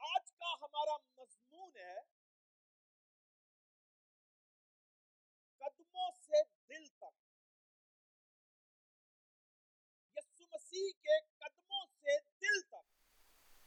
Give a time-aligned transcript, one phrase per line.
[0.00, 1.94] آج کا ہمارا مضمون ہے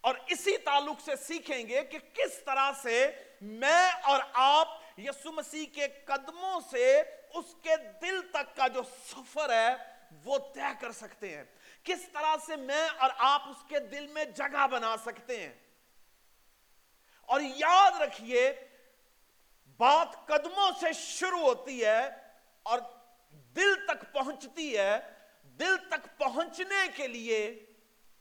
[0.03, 4.67] اور اسی تعلق سے سیکھیں گے کہ کس طرح سے میں اور آپ
[4.97, 7.01] یسو مسیح کے قدموں سے
[7.33, 9.75] اس کے دل تک کا جو سفر ہے
[10.23, 11.43] وہ طے کر سکتے ہیں۔
[11.83, 15.53] کس طرح سے میں اور آپ اس کے دل میں جگہ بنا سکتے ہیں۔
[17.21, 18.67] اور یاد رکھیے،
[19.77, 22.09] بات قدموں سے شروع ہوتی ہے
[22.63, 22.79] اور
[23.31, 24.99] دل تک پہنچتی ہے۔
[25.43, 27.65] دل تک پہنچنے کے لیے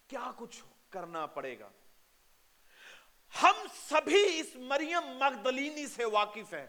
[0.09, 1.71] کیا کچھ ہو؟ کرنا پڑے گا۔
[3.43, 6.67] ہم سبھی اس مریم مغدلینی سے واقف ہیں۔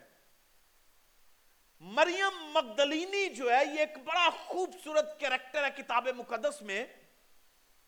[1.79, 6.85] مریم مغدلینی جو ہے، یہ ایک بڑا خوبصورت کریکٹر ہے کتاب مقدس میں۔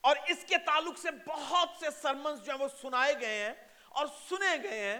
[0.02, 3.53] اور اس کے تعلق سے بہت سے سرمنز جو ہیں، وہ سنائے گئے ہیں
[3.89, 4.99] اور سنے گئے ہیں۔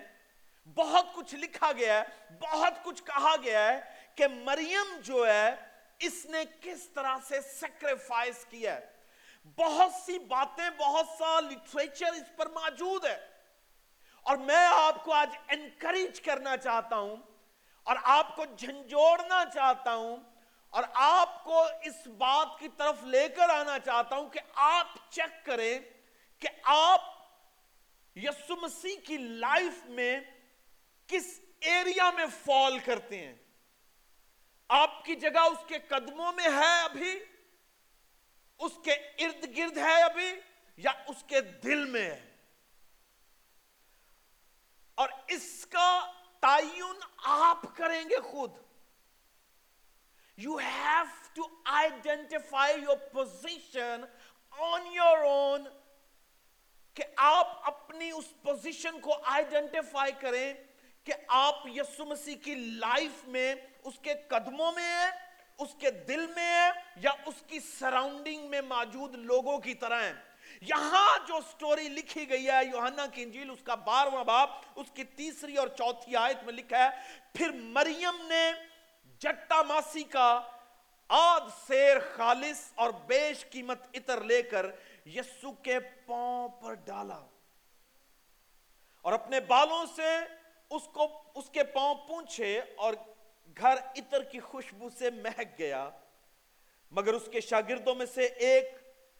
[0.75, 3.81] بہت کچھ لکھا گیا ہے، بہت کچھ کہا گیا ہے
[4.16, 5.55] کہ مریم جو ہے،
[5.99, 8.95] اس نے کس طرح سے سیکریفائز کیا ہے۔
[9.46, 13.28] بہت سی باتیں، بہت سا لٹریچر اس پر موجود ہے۔
[14.22, 17.16] اور میں آپ کو آج انکریج کرنا چاہتا ہوں
[17.84, 20.18] اور آپ کو جھنجوڑنا چاہتا ہوں
[20.70, 25.46] اور آپ کو اس بات کی طرف لے کر آنا چاہتا ہوں کہ آپ چیک
[25.46, 25.80] کریں
[26.40, 27.02] کہ آپ
[28.16, 30.20] یسو مسیح کی لائف میں
[31.08, 33.36] کس ایریا میں فال کرتے ہیں۔
[34.70, 37.20] آپ کی جگہ اس کے قدموں میں ہے ابھی؟
[38.59, 40.36] اس کے ارد گرد ہے ابھی
[40.78, 42.25] یا اس کے دل میں ہے؟
[44.95, 48.52] اور اس کا تعین آپ کریں گے خود۔
[50.38, 54.02] You have to identify your position
[54.52, 55.67] on your own
[56.93, 60.54] کہ آپ اپنی اس پوزیشن کو آئیڈینٹیفائی کریں
[61.04, 65.11] کہ آپ یسو مسیح کی لائف میں اس کے قدموں میں ہیں
[65.58, 70.14] اس کے دل میں ہے یا اس کی سراؤنڈنگ میں موجود لوگوں کی طرح ہیں
[70.61, 75.04] یہاں جو سٹوری لکھی گئی ہے یوہنہ کی انجیل، اس کا بارواں باپ اس کی
[75.04, 76.89] تیسری اور چوتھی آیت میں لکھا ہے،
[77.33, 78.52] پھر مریم نے
[79.20, 80.42] جٹا ماسی کا
[81.10, 84.66] آد سیر خالص اور بیش قیمت اتر لے کر
[85.05, 87.20] یسو کے پاؤں پر ڈالا۔
[89.02, 90.16] اور اپنے بالوں سے
[90.70, 92.93] اس کو، اس کے پاؤں پونچھے اور
[93.58, 95.89] گھر اتر کی خوشبو سے مہک گیا،
[96.92, 98.66] مگر اس کے شاگردوں میں سے ایک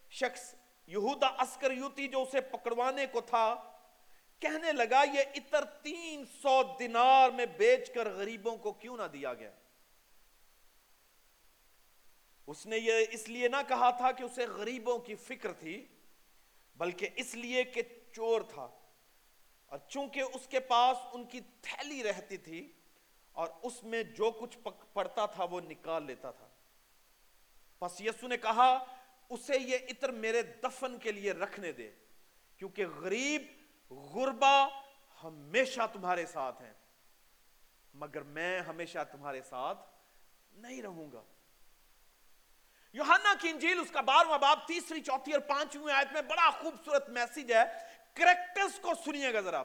[0.10, 0.56] شخص
[0.88, 3.56] یہودا اسکر یوتی جو اسے پکڑوانے کو تھا،
[4.40, 9.34] کہنے لگا، یہ اتر تین سو دینار میں بیچ کر غریبوں کو کیوں نہ دیا
[9.34, 9.52] گیا؟
[12.48, 15.86] اس نے یہ اس لیے نہ کہا تھا کہ اسے غریبوں کی فکر تھی،
[16.76, 17.82] بلکہ اس لیے کہ
[18.14, 18.68] چور تھا۔
[19.66, 22.72] اور چونکہ اس کے پاس ان کی تھیلی رہتی تھی
[23.36, 24.58] اور اس میں جو کچھ
[24.94, 26.48] پڑتا تھا وہ نکال لیتا تھا۔
[27.80, 28.86] پس یسو نے کہا،
[29.30, 31.92] اسے یہ عطر میرے دفن کے لیے رکھنے دے،
[32.58, 33.42] کیونکہ غریب،
[33.94, 34.68] غربا
[35.24, 36.74] ہمیشہ تمہارے ساتھ ہیں۔
[37.94, 39.80] مگر میں ہمیشہ تمہارے ساتھ
[40.52, 41.24] نہیں رہوں گا۔
[42.94, 47.10] یوحنا کی انجیل، اس کا بارواں باب، تیسری، چوتھی اور پانچویں آیت میں بڑا خوبصورت
[47.10, 47.64] میسیج ہے۔
[48.14, 49.64] کریکٹرز کو سنیے گا ذرا۔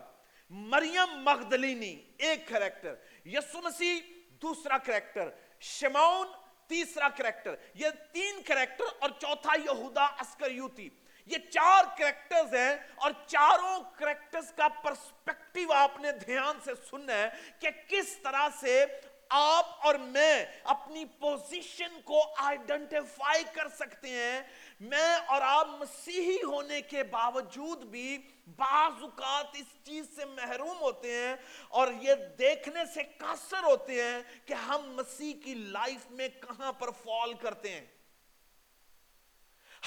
[0.51, 2.95] مریم مغدلینی، ایک کریکٹر،
[3.25, 4.01] یسو مسیح،
[4.43, 5.29] دوسرا کریکٹر،
[5.61, 6.27] شمعون،
[6.67, 10.89] تیسرا کریکٹر، یہ تین کریکٹر اور چوتھا یہودا اسکر یوتی۔
[11.27, 17.29] یہ چار کریکٹرز ہیں اور چاروں کریکٹرز کا پرسپیکٹیو آپ نے دھیان سے سننا ہے
[17.59, 18.85] کہ کس طرح سے
[19.33, 24.43] آپ اور میں اپنی پوزیشن کو آئیڈنٹیفائی کر سکتے ہیں۔
[24.81, 28.19] میں اور آپ مسیحی ہونے کے باوجود بھی
[28.57, 31.37] بعض اوقات اس چیز سے محروم ہوتے ہیں
[31.69, 36.91] اور یہ دیکھنے سے قاصر ہوتے ہیں کہ ہم مسیح کی لائف میں کہاں پر
[36.91, 37.87] فال کرتے ہیں۔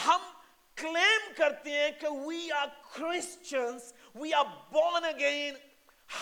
[0.06, 0.21] ہم
[0.75, 5.56] کلیم کرتے ہیں کہ we are Christians we are born again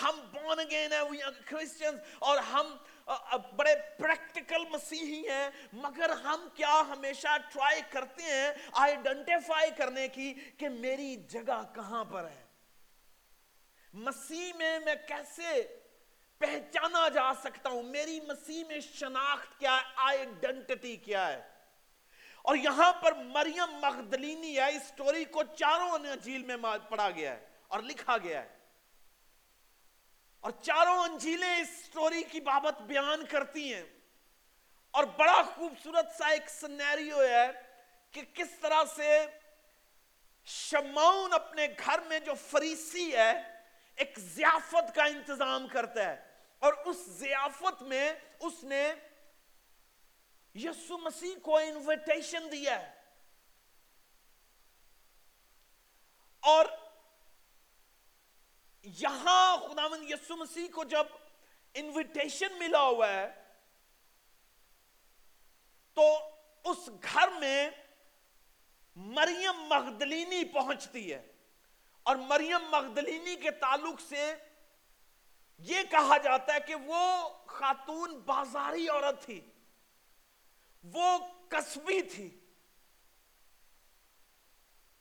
[0.02, 2.76] ہم بورن اگین ہیں وی آر کرسچنس اور ہم
[3.56, 10.68] بڑے پریکٹیکل مسیحی ہیں، مگر ہم کیا ہمیشہ ٹرائی کرتے ہیں آئیڈنٹیفائی کرنے کی کہ
[10.68, 12.44] میری جگہ کہاں پر ہے؟
[13.92, 15.76] مسیح میں میں کیسے
[16.38, 21.42] پہچانا جا سکتا ہوں؟ میری مسیح میں شناخت کیا ہے؟ آئیڈنٹی کیا ہے؟
[22.42, 26.56] اور یہاں پر مریم مغدلینی ہے، اس سٹوری کو چاروں انجیل میں
[26.88, 28.61] پڑھا گیا ہے اور لکھا گیا ہے۔
[30.42, 33.82] اور چاروں انجیلیں اس سٹوری کی بابت بیان کرتی ہیں۔
[34.90, 37.50] اور بڑا خوبصورت سا ایک سنیریو ہے
[38.10, 39.26] کہ کس طرح سے
[40.44, 43.32] شمعون اپنے گھر میں جو فریسی ہے،
[43.94, 46.22] ایک زیافت کا انتظام کرتا ہے۔
[46.58, 48.94] اور اس زیافت میں اس نے
[50.54, 52.92] یسو مسیح کو انویٹیشن دیا ہے۔
[56.40, 56.66] اور
[58.82, 61.04] یہاں خداوند یسو مسیح کو جب
[61.74, 63.44] انویٹیشن ملا ہوا ہے،
[65.94, 66.18] تو
[66.64, 67.70] اس گھر میں
[68.96, 71.32] مریم مغدلینی پہنچتی ہے۔
[72.02, 74.34] اور مریم مغدلینی کے تعلق سے
[75.58, 79.40] یہ کہا جاتا ہے کہ وہ خاتون بازاری عورت تھی۔
[80.82, 81.18] وہ
[81.48, 82.41] کسبی تھی۔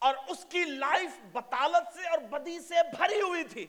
[0.02, 3.68] اور اس کی لائف بطالت سے اور بدی سے بھری ہوئی تھی۔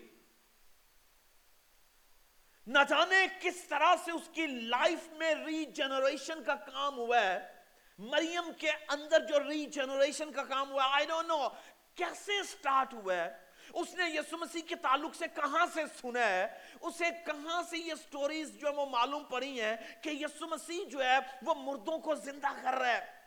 [2.66, 7.52] نہ جانے کس طرح سے اس کی لائف میں ری جنریشن کا کام ہوا ہے۔
[7.98, 11.48] مریم کے اندر جو ری جنریشن کا کام ہوا آئی ڈونٹ نو
[11.94, 13.36] کیسے سٹارٹ ہوا ہے۔
[13.72, 17.94] اس نے یسو مسیح کے تعلق سے کہاں سے سنا ہے؟ اسے کہاں سے یہ
[17.94, 22.14] سٹوریز جو ہے وہ معلوم پڑی ہیں کہ یسو مسیح جو ہے وہ مردوں کو
[22.14, 23.21] زندہ کر رہا ہے؟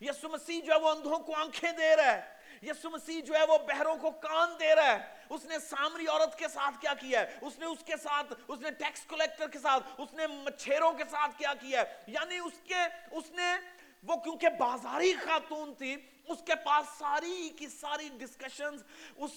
[0.00, 3.44] یسو مسیح جو ہے وہ اندھوں کو آنکھیں دے رہا ہے۔ یسو مسیح جو ہے
[3.44, 4.98] وہ بہروں کو کان دے رہا ہے۔
[5.28, 8.60] اس نے سامری عورت کے ساتھ کیا کیا ہے؟ اس نے اس کے ساتھ، اس
[8.60, 12.52] نے ٹیکس کلیکٹر کے ساتھ، اس نے مچھیروں کے ساتھ کیا کیا ہے؟ یعنی اس
[12.64, 12.80] کے،
[13.10, 13.56] اس نے
[14.02, 15.96] وہ کیونکہ بازاری خاتون تھی
[16.28, 18.82] اس کے پاس ساری کی ساری ڈسکشنز
[19.16, 19.32] اس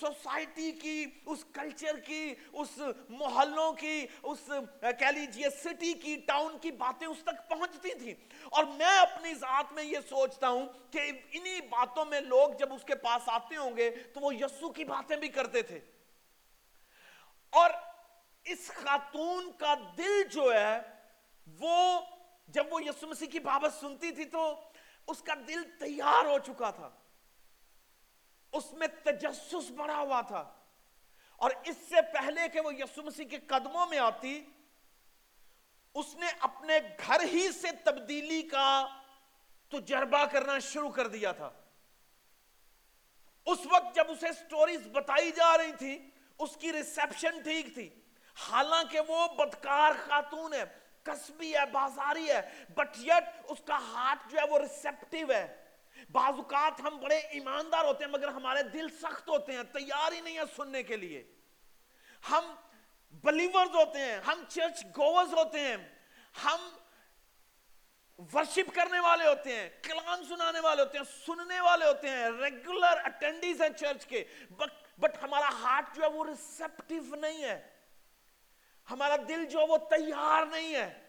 [0.00, 2.78] سوسائٹی کی، اس کلچر کی، اس
[3.08, 4.50] محلوں کی، اس
[4.80, 8.14] کہہ لیجیے سٹی کی ٹاؤن کی باتیں اس تک پہنچتی تھی
[8.44, 12.84] اور میں اپنی ذات میں یہ سوچتا ہوں کہ انہی باتوں میں لوگ جب اس
[12.84, 15.80] کے پاس آتے ہوں گے تو وہ یسو کی باتیں بھی کرتے تھے۔
[17.50, 17.70] اور
[18.44, 20.78] اس خاتون کا دل جو ہے،
[21.60, 22.00] وہ
[22.48, 24.60] جب وہ یسو مسیح کی بابت سنتی تھی تو
[25.06, 26.90] اس کا دل تیار ہو چکا تھا۔
[28.52, 30.52] اس میں تجسس بڑا ہوا تھا۔
[31.36, 34.44] اور اس سے پہلے کہ وہ یسو مسیح کے قدموں میں آتی،
[35.94, 38.86] اس نے اپنے گھر ہی سے تبدیلی کا
[39.68, 41.50] تجربہ کرنا شروع کر دیا تھا۔
[43.46, 48.00] اس وقت جب اسے سٹوریز بتائی جا رہی تھی، اس کی ریسپشن ٹھیک تھی۔
[48.50, 52.40] حالانکہ وہ بدکار خاتون ہے۔ کسبی ہے، بازاری ہے
[52.74, 55.64] بٹ یٹ اس کا ہاتھ جو ہے وہ ریسپٹیو ہے۔
[56.10, 60.20] بعض اوقات ہم بڑے ایماندار ہوتے ہیں، مگر ہمارے دل سخت ہوتے ہیں تیار ہی
[60.20, 61.24] نہیں ہے سننے کے لیے۔
[62.30, 62.54] ہم
[63.10, 65.76] بلیورز ہوتے ہیں، ہم چرچ گوورز ہوتے ہیں،
[66.44, 66.68] ہم
[68.34, 72.96] ورشپ کرنے والے ہوتے ہیں، کلام سنانے والے ہوتے ہیں، سننے والے ہوتے ہیں ریگولر
[73.04, 74.24] اٹینڈیز ہیں چرچ کے۔
[74.98, 77.75] بٹ ہمارا ہارٹ جو ہے وہ ریسپٹیو نہیں ہے۔
[78.90, 81.02] ہمارا دل جو وہ تیار نہیں ہے۔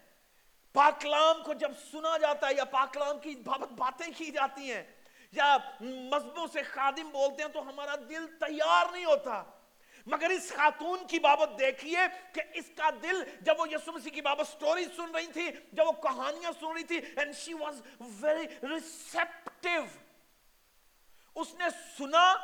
[0.72, 4.82] پاکلام کو جب سنا جاتا ہے یا پاکلام کی بابت باتیں کی جاتی ہیں
[5.32, 9.42] یا مذہبوں سے خادم بولتے ہیں تو ہمارا دل تیار نہیں ہوتا۔
[10.06, 11.98] مگر اس خاتون کی بابت دیکھیے
[12.32, 15.86] کہ اس کا دل جب وہ یسو مسیح کی بابت سٹوری سن رہی تھی، جب
[15.86, 17.74] وہ کہانیاں سن رہی تھی، and she was
[18.22, 19.86] very receptive
[21.34, 21.64] اس نے
[21.98, 22.34] سنا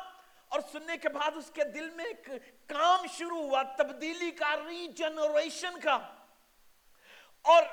[0.55, 2.29] اور سننے کے بعد اس کے دل میں ایک
[2.67, 5.93] کام شروع ہوا، تبدیلی کا ری جنریشن کا۔
[7.41, 7.63] اور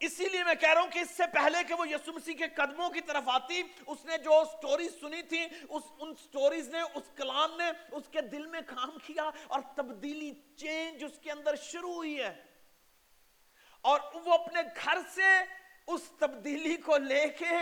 [0.00, 2.44] اسی لیے میں کہہ رہا ہوں کہ اس سے پہلے کہ وہ یسو مسیح کے
[2.48, 7.02] قدموں کی طرف آتی، اس نے جو سٹوری سنی تھی، اس، ان سٹوریز نے، اس
[7.16, 11.94] کلام نے، اس کے دل میں کام کیا اور تبدیلی چینج اس کے اندر شروع
[11.94, 12.42] ہوئی ہے۔
[13.80, 15.54] اور وہ اپنے گھر سے
[15.86, 17.54] اس تبدیلی کو لے کے،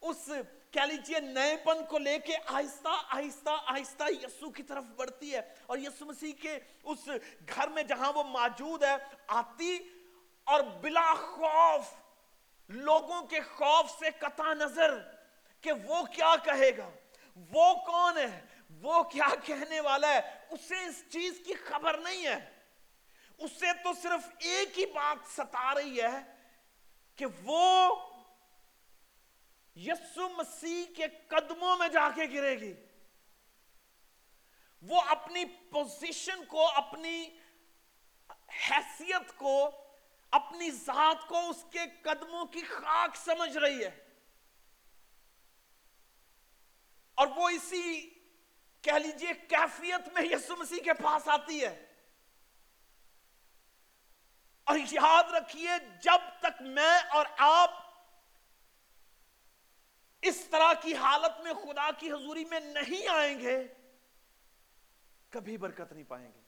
[0.00, 0.30] اس
[0.74, 5.40] کہہ لیجیے نئے پن کو لے کے آہستہ آہستہ آہستہ یسو کی طرف بڑھتی ہے
[5.66, 7.08] اور یسو مسیح کے اس
[7.48, 9.76] گھر میں جہاں وہ موجود ہے، آتی
[10.44, 11.92] اور بلا خوف
[12.68, 14.98] لوگوں کے خوف سے قطع نظر
[15.60, 16.90] کہ وہ کیا کہے گا؟
[17.50, 18.40] وہ کون ہے؟
[18.82, 22.50] وہ کیا کہنے والا ہے؟ اسے اس چیز کی خبر نہیں ہے۔
[23.38, 26.22] اسے تو صرف ایک ہی بات ستا رہی ہے
[27.16, 27.96] کہ وہ
[29.76, 32.74] یسو مسیح کے قدموں میں جا کے گرے گی۔
[34.82, 37.38] وہ اپنی پوزیشن کو، اپنی
[38.70, 39.70] حیثیت کو،
[40.30, 44.08] اپنی ذات کو اس کے قدموں کی خاک سمجھ رہی ہے۔
[47.14, 48.10] اور وہ اسی
[48.82, 51.86] کہہ لیجیے کیفیت میں یسو مسیح کے پاس آتی ہے۔
[54.64, 55.70] اور یاد رکھیے،
[56.02, 57.83] جب تک میں اور آپ
[60.24, 63.66] اس طرح کی حالت میں خدا کی حضوری میں نہیں آئیں گے،
[65.30, 66.40] کبھی برکت نہیں پائیں گے۔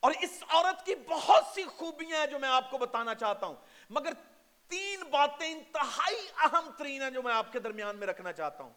[0.00, 3.54] اور اس عورت کی بہت سی خوبیاں ہیں جو میں آپ کو بتانا چاہتا ہوں،
[3.90, 4.12] مگر
[4.68, 8.72] تین باتیں انتہائی اہم ترین ہیں جو میں آپ کے درمیان میں رکھنا چاہتا ہوں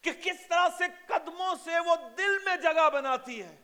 [0.00, 3.56] کہ کس طرح سے قدموں سے وہ دل میں جگہ بناتی ہے۔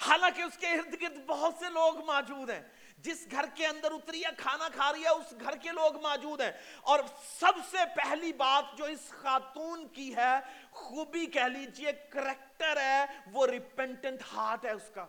[0.00, 2.62] حالانکہ اس کے ارد گرد بہت سے لوگ موجود ہیں
[3.02, 6.40] جس گھر کے اندر اتری ہے کھانا کھا رہی ہے، اس گھر کے لوگ موجود
[6.40, 7.00] ہیں۔ اور
[7.40, 10.38] سب سے پہلی بات جو اس خاتون کی ہے،
[10.70, 15.06] خوبی کہہ لیجیے، کریکٹر ہے، وہ ریپینٹنٹ ہارٹ ہے اس کا۔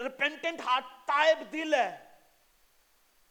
[0.00, 2.04] ریپینٹنٹ ہارٹ تائب دل ہے۔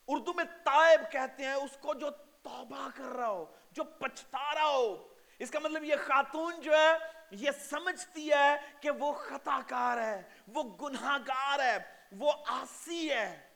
[0.08, 2.10] اردو میں تائب کہتے ہیں، اس کو جو
[2.44, 5.08] توبہ کر رہا ہو، جو پچھتا رہا ہو۔
[5.40, 6.98] اس کا مطلب یہ خاتون جو ہے،
[7.32, 13.50] یہ سمجھتی ہے کہ وہ خطا کار ہے، وہ گناہ گار ہے۔ وہ آسی ہے۔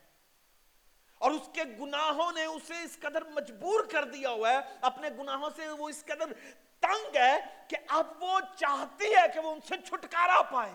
[1.14, 5.50] اور اس کے گناہوں نے اسے اس قدر مجبور کر دیا ہوا ہے، اپنے گناہوں
[5.56, 6.32] سے وہ اس قدر
[6.80, 10.72] تنگ ہے کہ اب وہ چاہتی ہے کہ وہ ان سے چھٹکارا پائے۔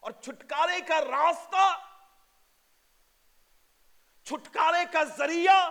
[0.00, 1.78] اور چھٹکارے کا راستہ،
[4.24, 5.70] چھٹکارے کا ذریعہ،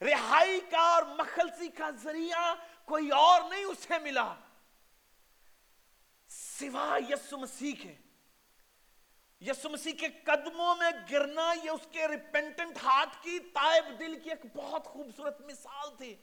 [0.00, 2.54] رہائی کا اور مخلصی کا ذریعہ
[2.84, 4.34] کوئی اور نہیں اسے ملا۔
[6.28, 7.94] سوا یسو مسیح کے۔
[9.40, 14.30] یسو مسیح کے قدموں میں گرنا، یہ اس کے ریپینٹنٹ ہارٹ کی تائب دل کی
[14.30, 16.14] ایک بہت خوبصورت مثال تھی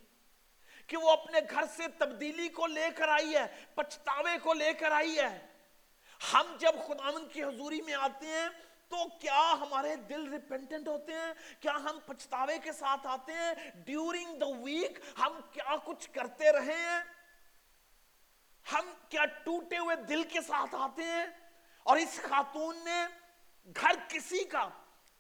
[0.88, 4.92] کہ وہ اپنے گھر سے تبدیلی کو لے کر آئی ہے، پچھتاوے کو لے کر
[4.92, 5.48] آئی ہے۔
[6.34, 8.50] ہم جب خداون کی حضوری میں آتے ہیں
[8.90, 13.54] تو کیا ہمارے دل ریپینٹنٹ ہوتے ہیں؟ کیا ہم پچھتاوے کے ساتھ آتے ہیں؟
[13.86, 17.02] ڈیورنگ دا ویک ہم کیا کچھ کرتے رہے ہیں؟
[18.74, 21.26] ہم کیا ٹوٹے ہوئے دل کے ساتھ آتے ہیں؟
[21.84, 23.06] اور اس خاتون نے
[23.76, 24.70] گھر کسی کا،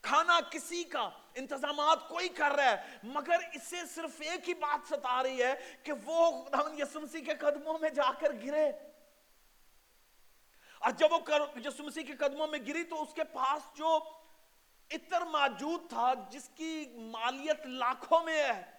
[0.01, 5.23] کھانا کسی کا انتظامات کوئی کر رہا ہے، مگر اسے صرف ایک ہی بات ستا
[5.23, 5.53] رہی ہے
[5.83, 8.69] کہ وہ خداون یسو مسیح کے قدموں میں جا کر گرے۔
[10.79, 11.19] اور جب وہ
[11.65, 13.99] یسو مسیح کے قدموں میں گری تو اس کے پاس جو
[14.91, 18.72] اتر موجود تھا، جس کی مالیت لاکھوں میں ہے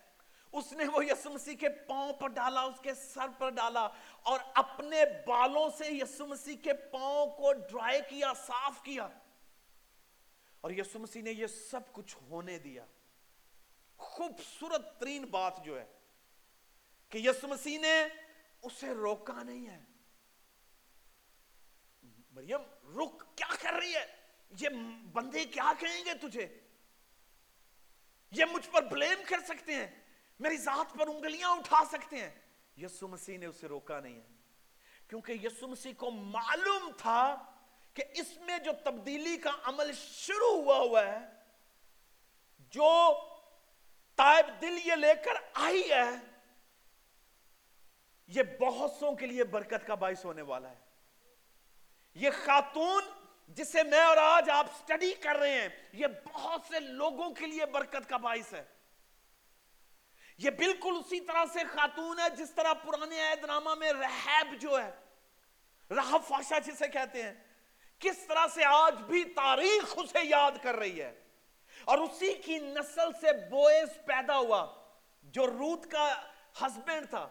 [0.54, 3.88] اس نے وہ یسو مسیح کے پاؤں پر ڈالا، اس کے سر پر ڈالا
[4.22, 9.08] اور اپنے بالوں سے یسو مسیح کے پاؤں کو ڈرائی کیا، صاف کیا۔
[10.60, 12.84] اور یسو مسیح نے یہ سب کچھ ہونے دیا۔
[13.96, 15.86] خوبصورت ترین بات جو ہے
[17.08, 18.04] کہ یسو مسیح نے
[18.62, 19.84] اسے روکا نہیں ہے۔
[22.30, 22.62] مریم
[22.98, 24.06] رک کیا کر رہی ہے؟
[24.60, 24.68] یہ
[25.12, 26.60] بندے کیا کہیں گے تجھے؟
[28.30, 30.03] یہ مجھ پر بلیم کر سکتے ہیں۔
[30.38, 32.30] میری ذات پر انگلیاں اٹھا سکتے ہیں۔
[32.76, 34.26] یسو مسیح نے اسے روکا نہیں ہے۔
[35.08, 37.52] کیونکہ یسو مسیح کو معلوم تھا
[37.94, 41.18] کہ اس میں جو تبدیلی کا عمل شروع ہوا ہوا ہے،
[42.58, 43.12] جو
[44.16, 46.10] تائب دل یہ لے کر آئی ہے،
[48.26, 50.78] یہ بہت سو کے لیے برکت کا باعث ہونے والا ہے۔
[52.14, 53.02] یہ خاتون
[53.48, 57.66] جسے میں اور آج آپ سٹڈی کر رہے ہیں، یہ بہت سے لوگوں کے لیے
[57.66, 58.64] برکت کا باعث ہے۔
[60.38, 64.82] یہ بالکل اسی طرح سے خاتون ہے، جس طرح پرانے عید نامہ میں رحب جو
[64.82, 64.90] ہے
[65.90, 67.34] رحب فاشا جسے کہتے ہیں،
[67.98, 71.20] کس طرح سے آج بھی تاریخ اسے یاد کر رہی ہے۔
[71.84, 74.74] اور اسی کی نسل سے بوئز پیدا ہوا،
[75.22, 76.14] جو روت کا
[76.62, 77.28] ہسبینڈ تھا۔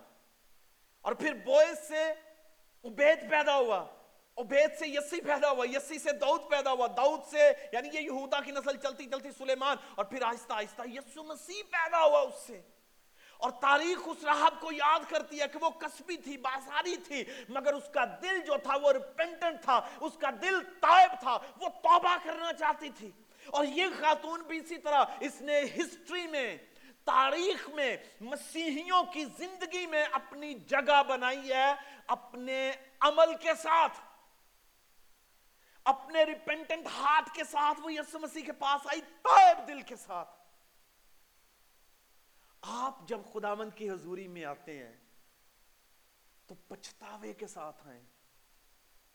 [1.02, 2.14] اور پھر بوئز سے
[2.84, 3.86] عبید پیدا ہوا،
[4.38, 8.42] عبید سے یسی پیدا ہوا، یسی سے دعوت پیدا ہوا۔ دعوت سے یعنی یہ یہودا
[8.42, 12.62] کی نسل چلتی چلتی سلیمان، اور پھر آہستہ آہستہ یسو مسیح پیدا ہوا اس سے۔
[13.44, 17.74] اور تاریخ اس رہب کو یاد کرتی ہے کہ وہ قصبی تھی، بازاری تھی، مگر
[17.74, 22.16] اس کا دل جو تھا وہ ریپنٹنٹ تھا، اس کا دل تائب تھا، وہ توبہ
[22.24, 23.12] کرنا چاہتی تھی۔
[23.48, 26.58] اور یہ خاتون بھی اسی طرح اس نے ہسٹری میں،
[27.06, 31.74] تاریخ میں، مسیحیوں کی زندگی میں اپنی جگہ بنائی ہے،
[32.08, 33.98] اپنے عمل کے ساتھ،
[35.86, 40.43] اپنے ریپنٹنٹ ہارٹ کے ساتھ وہ یسو مسیح کے پاس آئی، تائب دل کے ساتھ۔
[42.68, 44.98] آپ جب خداون کی حضوری میں آتے ہیں،
[46.48, 48.02] تو پچھتاوے کے ساتھ آئیں،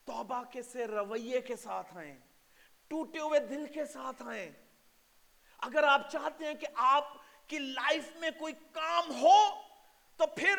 [0.05, 2.19] توبہ کے سے رویے کے ساتھ آئیں،
[2.89, 4.53] ٹوٹے ہوئے دل کے ساتھ آئیں۔
[5.59, 7.05] اگر آپ چاہتے ہیں کہ آپ
[7.47, 9.63] کی لائف میں کوئی کام ہو،
[10.17, 10.59] تو پھر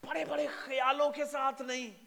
[0.00, 2.04] بڑے بڑے خیالوں کے ساتھ نہیں۔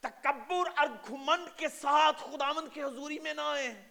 [0.00, 3.87] تکبر اور گھمنڈ کے ساتھ خداون کی حضوری میں نہ آئیں۔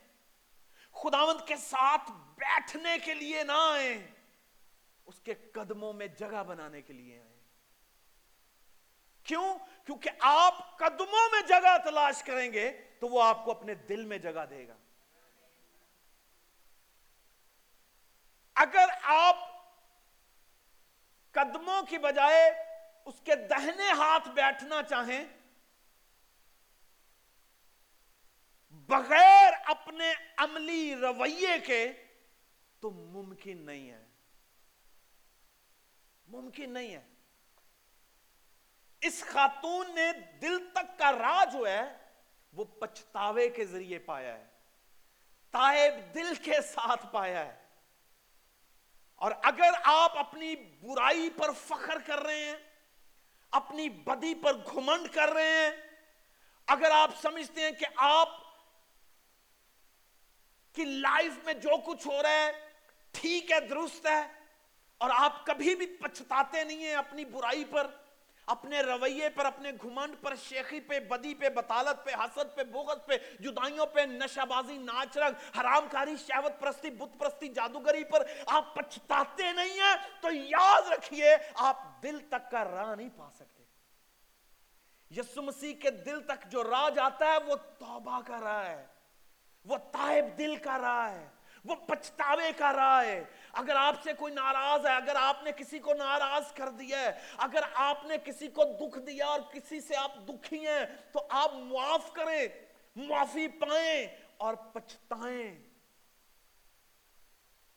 [1.04, 4.08] خداوند کے ساتھ بیٹھنے کے لیے نہ آئیں،
[5.06, 7.38] اس کے قدموں میں جگہ بنانے کے لیے آئیں۔
[9.24, 14.06] کیوں؟ کیونکہ آپ قدموں میں جگہ تلاش کریں گے تو وہ آپ کو اپنے دل
[14.06, 14.76] میں جگہ دے گا۔
[18.56, 19.36] اگر آپ
[21.32, 22.52] قدموں کی بجائے
[23.06, 25.26] اس کے دہنے ہاتھ بیٹھنا چاہیں
[28.88, 31.94] بغیر اپنے عملی رویے کے
[32.80, 34.06] تو ممکن نہیں ہے۔
[36.28, 37.04] ممکن نہیں ہے۔
[39.02, 41.98] اس خاتون نے دل تک کا راہ جو ہے،
[42.54, 44.46] وہ پچھتاوے کے ذریعے پایا ہے۔
[45.52, 47.64] تائب دل کے ساتھ پایا ہے۔
[49.16, 52.56] اور اگر آپ اپنی برائی پر فخر کر رہے ہیں،
[53.52, 55.72] اپنی بدی پر گھمنڈ کر رہے ہیں،
[56.68, 58.47] اگر آپ سمجھتے ہیں کہ آپ
[60.78, 62.52] کی لائف میں جو کچھ ہو رہا ہے،
[63.12, 64.22] ٹھیک ہے، درست ہے،
[64.98, 67.88] اور آپ کبھی بھی پچھتاتے نہیں ہیں اپنی برائی پر،
[68.48, 73.06] اپنے رویے پر، اپنے گھمنڈ پر، شیخی پہ، بدی پہ، بطالت پہ، حسد پہ، بغض
[73.06, 78.26] پہ، جدائیوں پہ، نشہ بازی، ناچ رنگ، حرام کاری، شہوت پرستی، بت پرستی، جادوگری پر
[78.48, 83.64] آپ پچھتاتے نہیں ہیں، تو یاد رکھیے، آپ دل تک کا راہ نہیں پا سکتے۔
[85.12, 88.86] یسو مسیح کے دل تک جو راہ جاتا ہے، وہ توبہ کا راہ ہے۔
[89.66, 91.28] وہ تائب دل کا راہ ہے،
[91.66, 93.24] وہ پچھتاوے کا راہ ہے۔
[93.54, 97.20] اگر آپ سے کوئی ناراض ہے، اگر آپ نے کسی کو ناراض کر دیا ہے،
[97.38, 101.54] اگر آپ نے کسی کو دکھ دیا اور کسی سے آپ دکھی ہیں، تو آپ
[101.54, 102.48] معاف کریں،
[102.96, 105.68] معافی پائیں اور پچھتائیں۔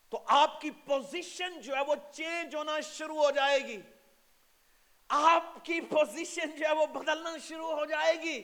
[0.08, 3.80] تو آپ کی پوزیشن جو ہے وہ چینج ہونا شروع ہو جائے گی۔
[5.08, 8.42] آپ کی پوزیشن جو ہے وہ بدلنا شروع ہو جائے گی۔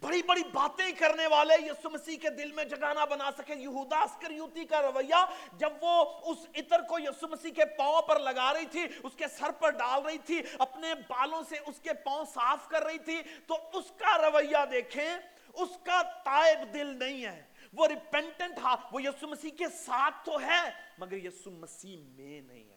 [0.00, 4.64] بڑی بڑی باتیں کرنے والے یسو مسیح کے دل میں جگانا بنا سکے، یہودا اسکریوتی
[4.64, 8.86] کا رویہ، جب وہ اس عطر کو یسو مسیح کے پاؤں پر لگا رہی تھی،
[9.02, 12.84] اس کے سر پر ڈال رہی تھی، اپنے بالوں سے اس کے پاؤں صاف کر
[12.84, 15.16] رہی تھی، تو اس کا رویہ دیکھیں،
[15.52, 20.40] اس کا تائب دل نہیں ہے۔ وہ ریپینٹنٹ تھا، وہ یسو مسیح کے ساتھ تو
[20.40, 22.76] ہے، مگر یسو مسیح میں نہیں ہے۔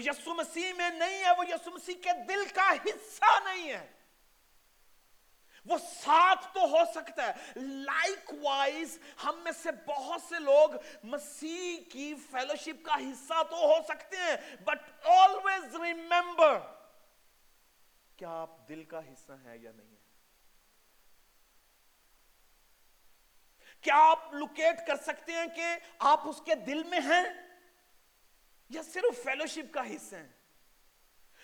[0.00, 3.92] وہ یسو مسیح میں نہیں ہے، وہ یسو مسیح کے دل کا حصہ نہیں ہے۔
[5.66, 10.70] وہ ساتھ تو ہو سکتا ہے۔ لائک وائز ہم میں سے بہت سے لوگ
[11.02, 16.58] مسیح کی فیلوشپ کا حصہ تو ہو سکتے ہیں بٹ آلویز ریمبر
[18.16, 20.00] کیا آپ دل کا حصہ ہیں یا نہیں ہے۔
[23.80, 25.64] کیا آپ لوکیٹ کر سکتے ہیں کہ
[25.98, 27.49] آپ اس کے دل میں ہیں؟
[28.70, 30.28] یا صرف فیلوشپ کا حصہ ہیں؟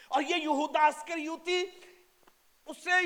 [0.08, 1.64] اور یہ یہودا اسکریوتی
[2.66, 3.00] اسے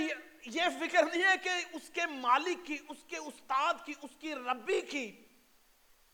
[0.47, 4.35] یہ فکر نہیں ہے کہ اس کے مالک کی، اس کے استاد کی، اس کی
[4.35, 5.25] ربی کی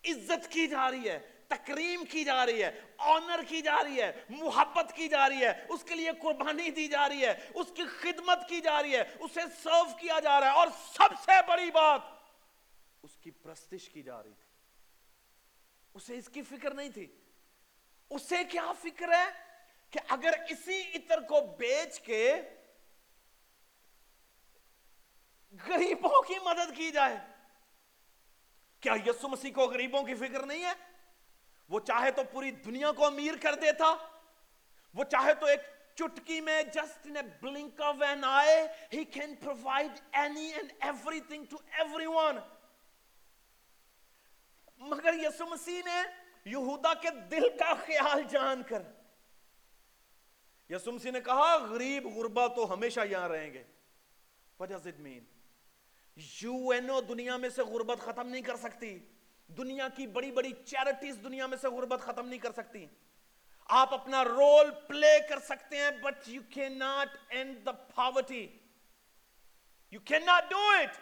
[0.04, 4.24] عزت کی جا رہی ہے، تکریم کی جا رہی ہے آنر کی جا رہی ہے،
[4.28, 7.82] محبت کی جا رہی ہے، اس کے لیے قربانی دی جا رہی ہے، اس کی
[7.98, 11.70] خدمت کی جا رہی ہے، اسے سرو کیا جا رہا ہے، اور سب سے بڑی
[11.70, 12.00] بات،
[13.02, 14.50] اس کی پرستش کی جا رہی تھی۔
[15.94, 17.06] اسے اس کی فکر نہیں تھی۔
[18.10, 19.24] اسے کیا فکر ہے
[19.92, 22.24] کہ اگر اسی عطر کو بیچ کے
[25.52, 27.16] غریبوں کی مدد کی جائے،
[28.82, 30.72] کیا یسو مسیح کو غریبوں کی فکر نہیں ہے؟
[31.70, 33.94] وہ چاہے تو پوری دنیا کو امیر کر دیتا،
[34.94, 35.60] وہ چاہے تو ایک
[35.94, 38.60] چٹکی میں just in blink of an eye
[38.92, 40.72] he can provide any and
[41.28, 41.56] everything to
[42.06, 42.38] everyone
[44.80, 46.02] مگر یسو مسیح نے
[46.46, 48.82] یہودا کے دل کا خیال جان کر۔
[50.70, 53.62] یسو مسیح نے کہا، غریب غربا تو ہمیشہ یہاں رہیں گے۔
[54.62, 55.20] What does it mean?
[56.42, 58.98] U N O دنیا میں سے غربت ختم نہیں کر سکتی۔
[59.46, 62.86] دنیا کی بڑی بڑی چیریٹیز دنیا میں سے غربت ختم نہیں کر سکتی۔
[63.66, 68.58] آپ اپنا رول پلے کر سکتے ہیں but you can not end the poverty
[69.90, 70.96] you can not do it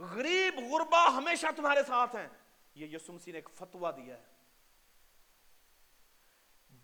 [0.00, 2.28] غریب غربا ہمیشہ تمہارے ساتھ ہیں۔
[2.74, 4.31] یہ یسو مسیح نے ایک فتوا دیا ہے۔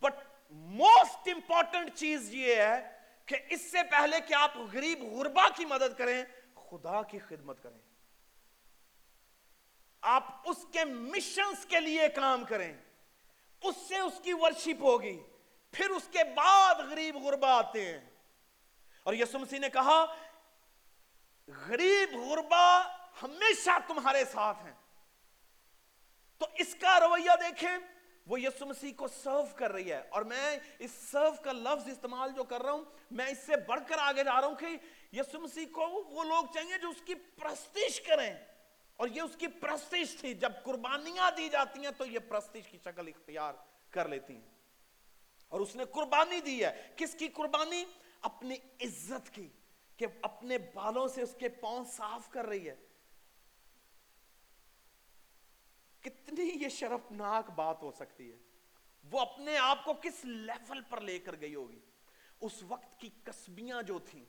[0.01, 0.15] بٹ
[0.51, 5.99] موسٹ امپورٹنٹ چیز یہ ہے کہ اس سے پہلے کہ آپ غریب غربا کی مدد
[5.99, 7.79] کریں، خدا کی خدمت کریں۔
[10.01, 12.77] آپ اس کے مشنز کے لیے کام کریں۔
[13.63, 15.23] اس سے اس کی ورشپ ہوگی۔
[15.71, 18.11] پھر اس کے بعد غریب غربا آتے ہیں۔
[19.05, 20.17] اور یسو مسیح نے کہا،
[21.49, 22.83] غریب غربا
[23.23, 24.75] ہمیشہ تمہارے ساتھ ہیں۔
[26.39, 27.98] تو اس کا رویہ دیکھیں۔
[28.29, 32.31] وہ یسو مسیح کو سرو کر رہی ہے۔ اور میں اس سرو کا لفظ استعمال
[32.37, 34.67] جو کر رہا ہوں، میں اس سے بڑھ کر آگے جا رہا ہوں کہ
[35.13, 38.35] یسو مسیح کو وہ لوگ چاہیے جو اس کی پرستش کریں۔
[38.97, 42.79] اور یہ اس کی پرستش تھی۔ جب قربانیاں دی جاتی ہیں تو یہ پرستش کی
[42.85, 43.55] شکل اختیار
[43.91, 44.51] کر لیتی ہیں۔
[45.49, 47.85] اور اس نے قربانی دی ہے۔ کس کی قربانی؟
[48.21, 49.49] اپنی عزت کی،
[49.97, 52.77] کہ اپنے بالوں سے اس کے پاؤں صاف کر رہی ہے۔
[56.09, 58.37] کتنی یہ شرفناک بات ہو سکتی ہے۔
[59.11, 61.81] وہ اپنے آپ کو کس لیول پر لے کر گئی ہوگی؟
[62.41, 64.25] اس وقت کی کسبیاں جو تھیں،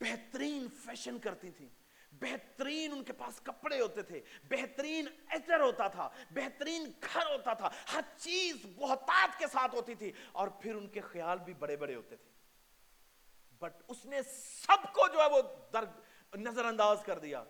[0.00, 1.68] بہترین فیشن کرتی تھیں،
[2.12, 7.70] بہترین ان کے پاس کپڑے ہوتے تھے، بہترین ایٹر ہوتا تھا، بہترین گھر ہوتا تھا،
[7.92, 11.94] ہر چیز بہتات کے ساتھ ہوتی تھی اور پھر ان کے خیال بھی بڑے بڑے
[11.94, 12.30] ہوتے تھے۔
[13.58, 15.42] بٹ اس نے سب کو جو ہے وہ
[16.36, 17.44] نظر انداز کر دیا۔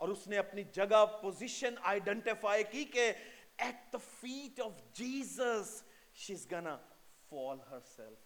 [0.00, 3.12] اور اس نے اپنی جگہ پوزیشن آئیڈینٹیفائی کی کہ
[3.56, 5.82] at the feet of Jesus
[6.14, 6.76] she is gonna
[7.28, 8.18] fall her self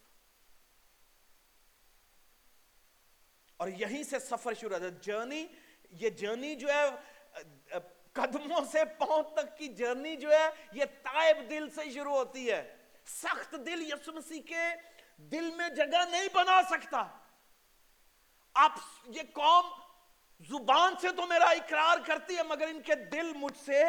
[3.56, 5.46] اور یہیں سے سفر شروع ہے۔ جرنی،
[5.90, 7.78] یہ جرنی جو ہے،
[8.12, 12.76] قدموں سے پاؤں تک کی جرنی جو ہے، یہ تائب دل سے شروع ہوتی ہے۔
[13.06, 14.64] سخت دل یسو مسیح کے
[15.16, 17.06] دل میں جگہ نہیں بنا سکتا۔
[18.54, 19.83] آپ، یہ قوم
[20.40, 23.82] زبان سے تو میرا اقرار کرتی ہے، مگر ان کے دل مجھ سے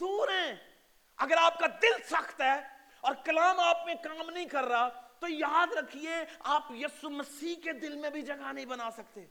[0.00, 0.56] دور ہیں۔
[1.16, 2.60] اگر آپ کا دل سخت ہے
[3.00, 7.72] اور کلام آپ میں کام نہیں کر رہا، تو یاد رکھیے، آپ یسو مسیح کے
[7.72, 9.26] دل میں بھی جگہ نہیں بنا سکتے۔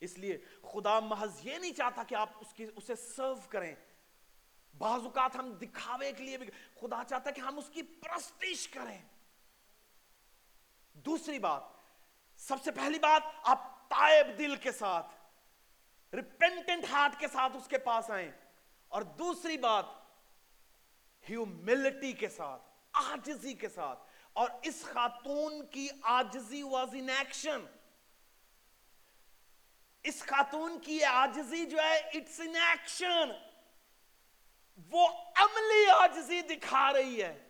[0.00, 3.74] اس لیے خدا محض یہ نہیں چاہتا کہ آپ اس کی، اسے سرو کریں۔
[4.78, 6.46] بعض اوقات ہم دکھاوے کے لیے بھی،
[6.80, 9.02] خدا چاہتا ہے کہ ہم اس کی پرستش کریں۔
[10.94, 11.62] دوسری بات،
[12.36, 15.06] سب سے پہلی بات، آپ تائب دل کے ساتھ
[16.14, 18.32] ریپینٹنٹ ہارٹ کے ساتھ اس کے پاس آئیں۔
[18.88, 19.84] اور دوسری بات
[21.30, 23.98] ہیوملٹی کے ساتھ آجزی کے ساتھ۔
[24.32, 27.60] اور اس خاتون کی آجزی واز ان ایکشن
[30.02, 33.30] اس خاتون کی آجزی جو ہے اٹس ان ایکشن
[34.90, 37.43] وہ عملی آجزی دکھا رہی ہے۔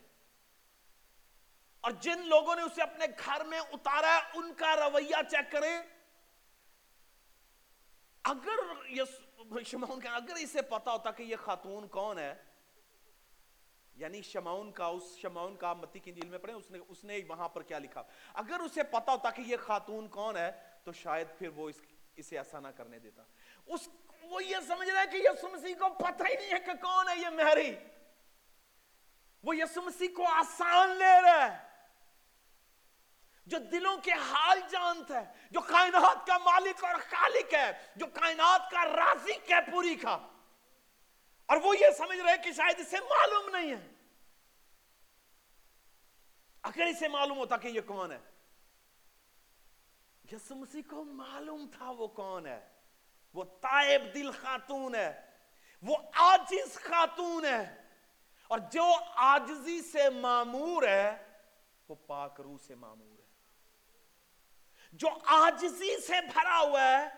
[1.84, 5.82] اور جن لوگوں نے اسے اپنے گھر میں اتارا ہے، ان کا رویہ چیک کریں۔
[8.24, 8.82] اگر
[9.66, 12.34] شمعون کا اگر اسے پتا ہوتا کہ یہ خاتون کون ہے
[13.96, 17.20] یعنی شمعون کا اس شمعون کا متی کی انجیل میں پڑھیں، اس نے اس نے
[17.28, 18.02] وہاں پر کیا لکھا۔
[18.34, 20.52] اگر اسے پتا ہوتا کہ یہ خاتون کون ہے،
[20.84, 21.76] تو شاید پھر وہ اس
[22.16, 23.22] اسے ایسا نہ کرنے دیتا۔
[23.66, 23.88] اس
[24.22, 27.08] وہ یہ سمجھ رہا ہے کہ یسو مسیح کو پتہ ہی نہیں ہے کہ کون
[27.08, 27.76] ہے یہ مہری۔
[29.42, 31.73] وہ یسو مسیح کو آسان لے رہا ہے۔
[33.46, 38.70] جو دلوں کے حال جانتا ہے، جو کائنات کا مالک اور خالق ہے، جو کائنات
[38.70, 40.18] کا رازق ہے پوری کا۔
[41.46, 43.88] اور وہ یہ سمجھ رہے کہ شاید اسے معلوم نہیں ہے۔
[46.62, 48.18] اگر اسے معلوم ہوتا کہ یہ کون ہے
[50.32, 52.68] یسو مسیح کو معلوم تھا وہ کون ہے۔
[53.34, 55.30] وہ تائب دل خاتون ہے،
[55.82, 57.82] وہ آجز خاتون ہے۔
[58.48, 61.38] اور جو آجزی سے معمور ہے،
[61.88, 63.13] وہ پاک روح سے معمور
[64.94, 67.08] جو آجزی سے بھرا ہوا ہے،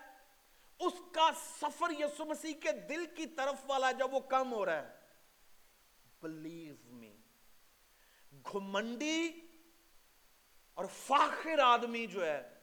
[0.79, 1.29] اس کا
[1.61, 4.95] سفر یسو مسیح کے دل کی طرف والا جب وہ کم ہو رہا ہے،
[6.21, 7.17] بلیو می،
[8.31, 9.41] گھمنڈی
[10.73, 12.53] اور فاخر آدمی جو ہے،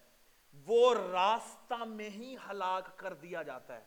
[0.66, 3.84] وہ راستہ میں ہی ہلاک کر دیا جاتا ہے۔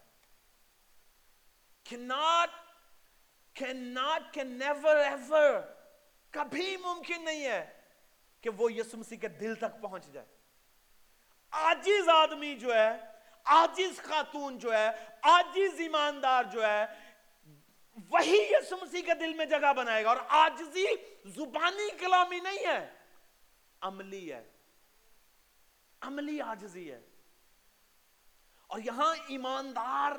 [4.43, 5.61] نیور ایور
[6.29, 7.81] کبھی ممکن نہیں ہے
[8.41, 10.36] کہ وہ یسو مسیح کے دل تک پہنچ جائے۔
[11.51, 12.97] آجیز آدمی جو ہے
[13.43, 14.89] آجیز خاتون جو ہے
[15.21, 16.85] آجیز ایماندار جو ہے،
[18.09, 20.85] وہی یسو مسیح کے دل میں جگہ بنائے گا اور آجزی
[21.25, 22.93] زبانی کلامی نہیں ہے،
[23.81, 24.51] عملی ہے۔
[26.01, 27.01] عملی آجزی ہے۔
[28.67, 30.11] اور یہاں ایماندار،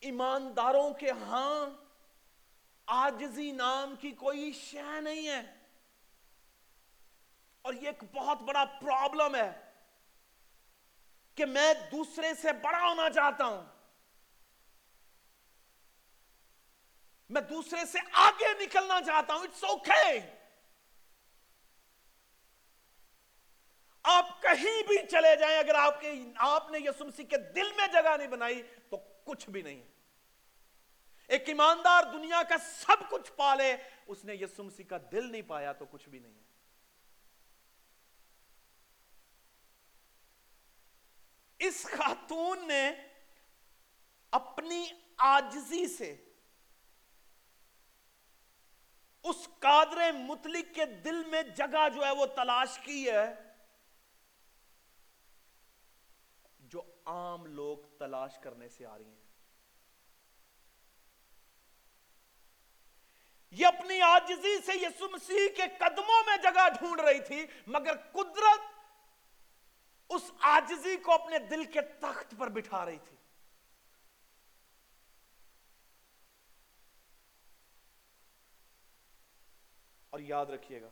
[0.00, 1.70] ایمانداروں کے ہاں
[2.86, 5.57] آجزی نام کی کوئی شہ نہیں ہے۔
[7.62, 9.72] اور یہ ایک بہت بڑا پرابلم ہے
[11.34, 13.64] کہ میں دوسرے سے بڑا ہونا چاہتا ہوں۔
[17.28, 20.20] میں دوسرے سے آگے نکلنا چاہتا ہوں۔ اٹس اوکے
[24.02, 28.16] آپ کہیں بھی چلے جائیں، اگر آپ کے، آپ نے یسمسی کے دل میں جگہ
[28.16, 29.82] نہیں بنائی تو کچھ بھی نہیں۔
[31.28, 35.84] ایک ایماندار دنیا کا سب کچھ پالے، اس نے یسمسی کا دل نہیں پایا تو
[35.86, 36.47] کچھ بھی نہیں۔ ہے
[41.60, 42.90] اس خاتون نے
[44.32, 44.84] اپنی
[45.26, 46.14] آجزی سے
[49.24, 53.26] اس قادر مطلق کے دل میں جگہ جو ہے وہ تلاش کی ہے،
[56.60, 59.16] جو عام لوگ تلاش کرنے سے آ رہی ہیں۔
[63.52, 68.76] یہ اپنی آجزی سے یسو مسیح کے قدموں میں جگہ ڈھونڈ رہی تھی، مگر قدرت
[70.08, 73.16] اس آجزی کو اپنے دل کے تخت پر بٹھا رہی تھی۔
[80.10, 80.88] اور یاد رکھیے گا،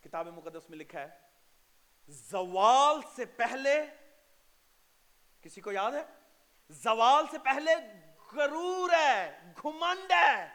[0.00, 1.08] کتاب مقدس میں لکھا ہے،
[2.08, 3.86] زوال سے پہلے،
[5.40, 6.04] کسی کو یاد ہے؟
[6.70, 7.74] زوال سے پہلے
[8.32, 10.48] غرور ہے، گھمنڈ ہے۔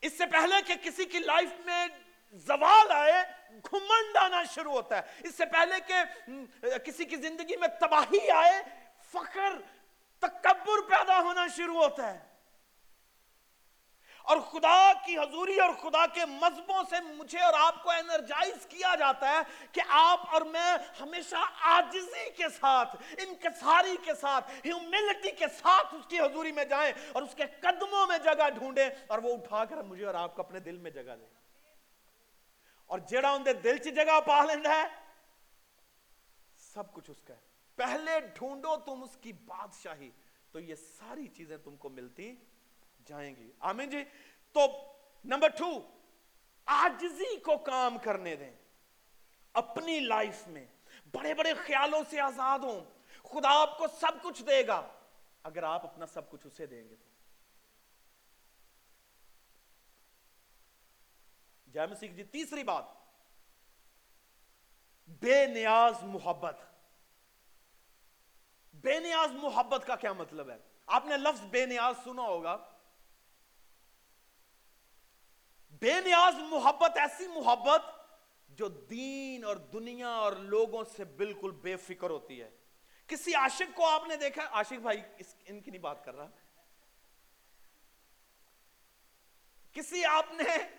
[0.00, 1.86] اس سے پہلے کہ کسی کی لائف میں
[2.32, 7.68] زوال آئے گھمنڈ آنا شروع ہوتا ہے۔ اس سے پہلے کہ کسی کی زندگی میں
[7.68, 8.62] تباہی آئے،
[9.12, 9.52] فخر،
[10.18, 12.28] تکبر پیدا ہونا شروع ہوتا ہے۔
[14.22, 18.94] اور خدا کی حضوری اور خدا کے مذہبوں سے مجھے اور آپ کو انرجائز کیا
[18.98, 19.40] جاتا ہے
[19.72, 26.06] کہ آپ اور میں ہمیشہ آجزی کے ساتھ، انکساری کے ساتھ ہیوملٹی کے ساتھ اس
[26.08, 29.76] کی حضوری میں جائیں اور اس کے قدموں میں جگہ ڈھونڈیں اور وہ اٹھا کر
[29.76, 31.47] مجھے اور آپ کو اپنے دل میں جگہ دیں۔
[32.88, 34.84] اور جیڑا ان دل چی جگہ پا لیندہ ہے،
[36.56, 37.40] سب کچھ اس کا ہے۔
[37.74, 40.10] پہلے ڈھونڈو تم اس کی بادشاہی،
[40.52, 42.36] تو یہ ساری چیزیں تم کو ملتی
[43.04, 44.04] جائیں گی۔ آمین جی؟
[44.52, 44.60] تو
[45.24, 45.80] نمبر ٹو
[46.66, 48.52] آجزی کو کام کرنے دیں۔
[49.52, 50.66] اپنی لائف میں
[51.12, 52.80] بڑے بڑے خیالوں سے آزاد ہوں۔
[53.22, 54.88] خدا آپ کو سب کچھ دے گا،
[55.42, 57.07] اگر آپ اپنا سب کچھ اسے دیں گے تو۔
[61.78, 62.84] جائے مسیح جی تیسری بات،
[65.06, 66.56] بے نیاز محبت۔
[68.72, 72.56] بے نیاز محبت کا کیا مطلب ہے؟ آپ نے لفظ بے نیاز سنا ہوگا۔
[75.70, 77.82] بے نیاز محبت ایسی محبت
[78.48, 82.50] جو دین اور دنیا اور لوگوں سے بالکل بے فکر ہوتی ہے۔
[83.06, 85.02] کسی عاشق کو آپ نے دیکھا؟ عاشق بھائی
[85.44, 86.28] ان کی نہیں بات کر رہا۔
[89.72, 90.77] کسی آپ نے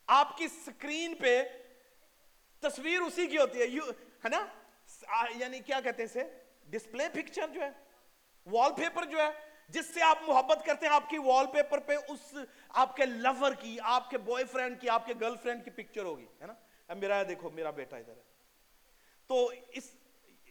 [0.08, 1.44] آپ کی سکرین پہ
[2.60, 3.66] تصویر اسی کی ہوتی ہے۔
[4.26, 4.46] ہے نا؟
[5.36, 6.24] یعنی کیا کہتے ہیں اسے؟
[6.64, 7.72] ڈسپلے پکچر جو ہے۔
[8.46, 11.96] وال پیپر جو ہے۔ جس سے آپ محبت کرتے ہیں، آپ کی وال پیپر پہ
[11.96, 12.36] اس
[12.70, 16.04] آپ کے لور کی، آپ کے بوائے فرینڈ کی، آپ کے گرل فرینڈ کی پکچر
[16.04, 18.22] ہوگی، ہے نا؟ میرا دیکھو، میرا بیٹا ادھر ہے۔
[19.28, 19.96] تو اس،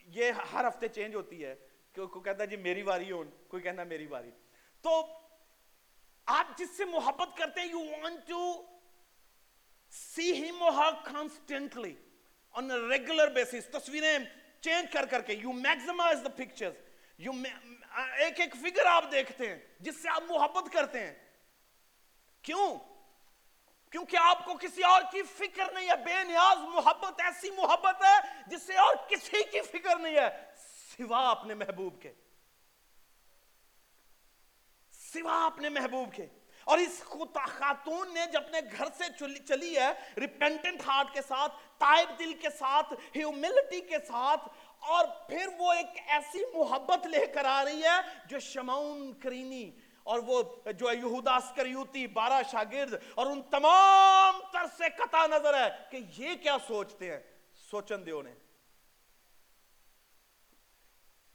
[0.04, 1.54] یہ ہر ہفتے چینج ہوتی ہے۔
[1.94, 4.30] کوئی کہتا ہے جی میری واری ہو کوئی کہنا میری واری۔
[4.82, 5.06] تو
[6.26, 8.66] آپ جس سے محبت کرتے ہیں you want to
[9.90, 11.94] see him her constantly
[12.50, 14.18] on regular basis تصویریں
[14.60, 16.70] چینج کر کر کے you maximize the picture
[17.18, 17.32] you
[18.02, 21.14] ایک ایک فگر آپ دیکھتے ہیں، جس سے آپ محبت کرتے ہیں۔
[22.42, 22.78] کیوں؟
[23.90, 28.42] کیونکہ آپ کو کسی اور کی فکر نہیں ہے، بے نیاز محبت، ایسی محبت ہے،
[28.46, 30.44] جس سے اور کسی کی فکر نہیں ہے۔
[30.98, 32.12] سوا اپنے محبوب کے۔
[34.92, 36.26] سوا اپنے محبوب کے۔
[36.64, 37.02] اور اس
[37.48, 39.04] خاتون نے جب اپنے گھر سے
[39.48, 44.48] چلی ہے ریپینٹنٹ ہارٹ کے ساتھ تائب دل کے ساتھ ہیوملٹی کے ساتھ
[44.80, 49.70] اور پھر وہ ایک ایسی محبت لے کر آ رہی ہے جو شمعون کرینی
[50.02, 55.68] اور وہ جو یہودا اسکریوتی بارہ شاگرد اور ان تمام تر سے قطع نظر ہے
[55.90, 57.20] کہ یہ کیا سوچتے ہیں؟
[57.70, 58.34] سوچن دیو نے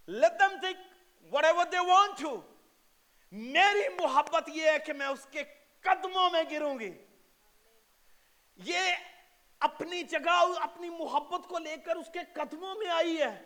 [0.08, 0.78] let them think
[1.32, 2.32] whatever they want to.
[3.32, 5.44] میری محبت یہ ہے کہ میں اس کے
[5.82, 6.92] قدموں میں گروں گی.
[8.56, 8.92] یہ
[9.64, 13.44] اپنی جگہ، اپنی محبت کو لے کر اس کے قدموں میں آئی ہے۔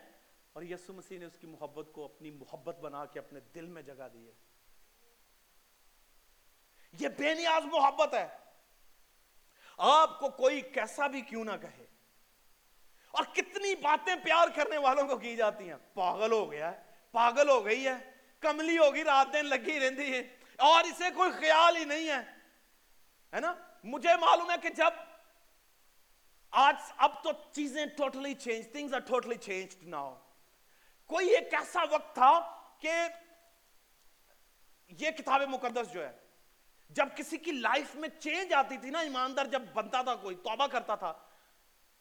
[0.53, 3.81] اور یسو مسیح نے اس کی محبت کو اپنی محبت بنا کے اپنے دل میں
[3.81, 4.33] جگہ دی ہے۔
[6.99, 8.27] یہ بے نیاز محبت ہے۔
[9.77, 11.85] آپ کو کوئی کیسا بھی کیوں نہ کہے۔
[13.11, 17.49] اور کتنی باتیں پیار کرنے والوں کو کی جاتی ہیں۔ پاگل ہو گیا ہے، پاگل
[17.49, 20.19] ہو گئی ہے۔ کملی ہوگی رات دن لگی رہتی ہے
[20.57, 22.19] اور اسے کوئی خیال ہی نہیں ہے۔
[23.33, 23.53] ہے نا؟
[23.83, 25.06] مجھے معلوم ہے کہ جب
[26.51, 30.15] آج اب تو چیزیں totally change things are totally changed now
[31.05, 32.93] کوئی ایک ایسا وقت تھا کہ
[34.87, 36.11] یہ کتاب مقدس جو ہے،
[36.89, 40.67] جب کسی کی لائف میں چینج آتی تھی نا، ایماندار جب بنتا تھا، کوئی توبہ
[40.67, 41.13] کرتا تھا،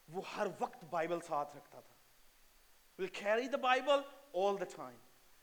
[0.09, 1.96] وہ ہر وقت بائبل ساتھ رکھتا تھا۔
[3.02, 4.02] Will carry the Bible
[4.37, 4.96] all the time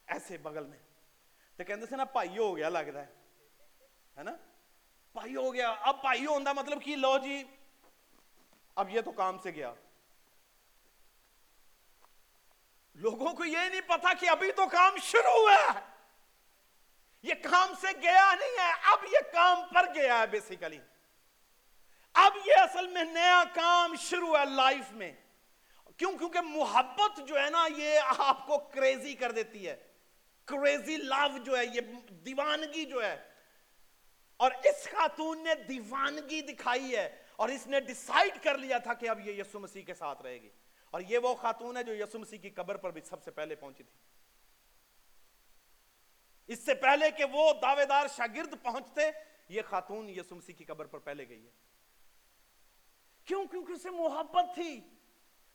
[0.07, 0.79] ایسے بغل میں۔
[1.57, 4.31] تو کہتے سے نا پائی ہو گیا، لگ رہا ہے۔ نا؟
[5.13, 7.43] پائی ہو گیا۔ اب پائی ہوندہ مطلب کہ لو جی
[8.75, 9.73] اب یہ تو کام سے گیا۔
[12.95, 15.79] لوگوں کو یہ نہیں پتا کہ ابھی تو کام شروع ہوا ہے۔
[17.23, 20.79] یہ کام سے گیا نہیں ہے، اب یہ کام پر گیا ہے بیسیکلی
[22.13, 25.13] اب یہ اصل میں نیا کام شروع ہے لائف میں۔
[25.97, 29.87] کیوں؟ کیونکہ محبت جو ہے نا، یہ آپ کو کریزی کر دیتی ہے۔
[30.45, 33.29] کریزی لو جو ہے، یہ دیوانگی جو ہے۔
[34.37, 39.09] اور اس خاتون نے دیوانگی دکھائی ہے۔ اور اس نے ڈیسائیڈ کر لیا تھا کہ
[39.09, 40.49] اب یہ یسو مسیح کے ساتھ رہے گی۔
[40.91, 43.55] اور یہ وہ خاتون ہے جو یسو مسیح کی قبر پر بھی سب سے پہلے
[43.55, 43.99] پہنچی تھی۔
[46.47, 49.01] اس سے پہلے کہ وہ دعوے دار شاگرد پہنچتے،
[49.49, 51.51] یہ خاتون یسو مسیح کی قبر پر پہلے گئی ہے۔
[53.25, 54.81] کیوں؟ کیونکہ اسے محبت تھی۔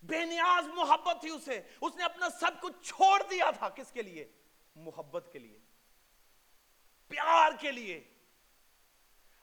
[0.02, 4.02] بے نیاز محبت تھی اسے۔ اس نے اپنا سب کچھ چھوڑ دیا تھا۔ کس کے
[4.02, 4.28] لیے؟
[4.76, 5.58] محبت کے لیے۔
[7.08, 8.04] پیار کے لیے۔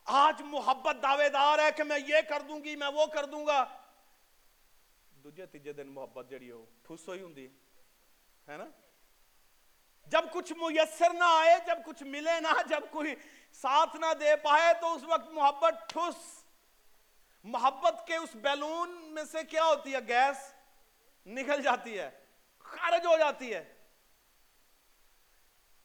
[0.05, 3.47] آج محبت دعوے دار ہے کہ میں یہ کر دوں گی، میں وہ کر دوں
[3.47, 3.65] گا۔
[5.09, 7.33] دوجے، تیجے دن محبت جڑی ہو ٹھوس ہوئی ہوں
[8.49, 8.65] ہے نا؟
[10.05, 13.15] جب کچھ میسر نہ آئے، جب کچھ ملے نہ، جب کوئی
[13.51, 16.15] ساتھ نہ دے پائے، تو اس وقت محبت ٹھوس۔
[17.43, 20.53] محبت کے اس بیلون میں سے کیا ہوتی ہے؟ گیس
[21.25, 22.09] نکل جاتی ہے،
[22.59, 23.73] خارج ہو جاتی ہے۔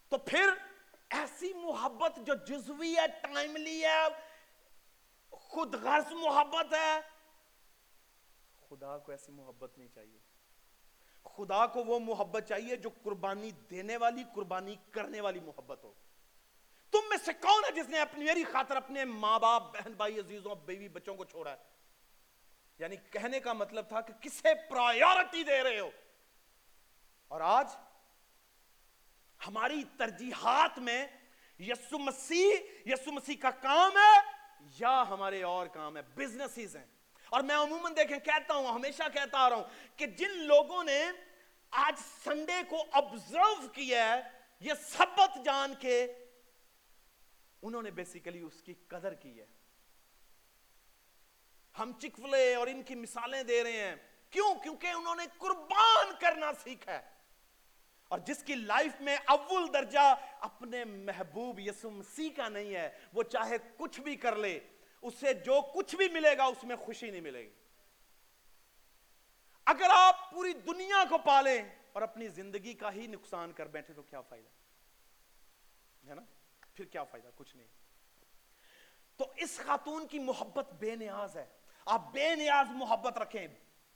[0.09, 0.51] تو پھر
[1.11, 4.07] ایسی محبت جو جزوی ہے ٹائملی ہے،
[5.31, 7.01] خود غرض محبت ہے۔
[8.69, 10.19] خدا کو ایسی محبت نہیں چاہیے۔
[11.25, 15.93] خدا کو وہ محبت چاہیے جو قربانی دینے والی، قربانی کرنے والی محبت ہو۔
[16.91, 20.19] تم میں سے کون ہے جس نے اپنی میری خاطر اپنے ماں باپ بہن بھائی
[20.19, 21.57] عزیزوں، بیوی بچوں کو چھوڑا ہے؟
[22.79, 25.91] یعنی کہنے کا مطلب تھا کہ کسے پرائیورٹی دے رہے ہو۔
[27.29, 27.67] اور آج
[29.47, 31.07] ہماری ترجیحات میں
[31.59, 32.51] یسو مسیح
[32.87, 34.31] یسو مسیح کا کام ہے
[34.81, 36.87] یا ہمارے اور کام ہے؟ بزنسز ہیں۔
[37.31, 39.65] اور میں عموماً دیکھیں، کہتا ہوں، ہمیشہ کہتا آ رہا ہوں
[39.97, 41.07] کہ جن لوگوں نے
[41.71, 44.21] آج سنڈے کو آبزرو کیا ہے،
[44.61, 46.13] یہ سبت جان کے
[47.63, 49.47] انہوں نے بیسیکلی اس کی قدر کی ہے۔
[51.79, 53.97] ہم چکفلے اور ان کی مثالیں دے رہے ہیں۔
[54.31, 57.20] کیوں؟ کیونکہ انہوں نے قربان کرنا سیکھا ہے۔
[58.11, 63.23] اور جس کی لائف میں اول درجہ اپنے محبوب یسو مسیح کا نہیں ہے، وہ
[63.23, 64.61] چاہے کچھ بھی کر لے،
[65.03, 67.51] اسے جو کچھ بھی ملے گا اس میں خوشی نہیں ملے گی۔
[69.67, 74.03] اگر آپ پوری دنیا کو پالیں اور اپنی زندگی کا ہی نقصان کر بیٹھے تو
[74.03, 74.49] کیا فائدہ؟
[76.09, 76.23] ہے نا؟
[76.75, 77.67] پھر کیا فائدہ؟ کچھ نہیں۔
[79.17, 81.47] تو اس خاتون کی محبت بے نیاز ہے۔
[81.87, 83.49] آپ بے نیاز محبت رکھیں۔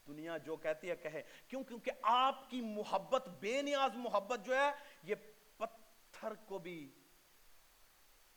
[0.06, 4.72] دنیا جو کہتی ہے، کہے۔ کیوں؟ کیونکہ آپ کی محبت، بے نیاز محبت جو ہے،
[5.02, 5.14] یہ
[5.56, 6.94] پتھر کو بھی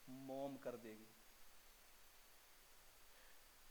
[0.07, 1.05] موم کر دے گی۔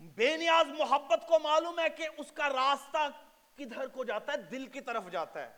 [0.00, 3.08] بے نیاز محبت کو معلوم ہے کہ اس کا راستہ
[3.54, 5.56] کدھر کو جاتا ہے؟ دل کی طرف جاتا ہے۔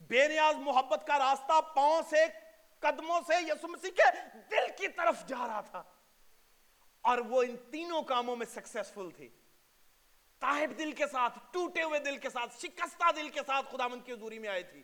[0.00, 2.24] بے نیاز محبت کا راستہ پاؤں سے،
[2.78, 5.82] قدموں سے یسو مسیح کے دل کی طرف جا رہا تھا۔
[7.00, 9.28] اور وہ ان تینوں کاموں میں سکسیسفل تھی۔
[10.40, 14.00] تاہب دل کے ساتھ، ٹوٹے ہوئے دل کے ساتھ، شکستہ دل کے ساتھ خدا مند
[14.04, 14.82] کی حضوری میں آئی تھی۔